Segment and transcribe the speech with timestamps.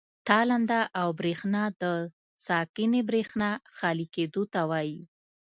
[0.27, 1.83] تالنده او برېښنا د
[2.45, 5.01] ساکنې برېښنا خالي کېدو ته وایي.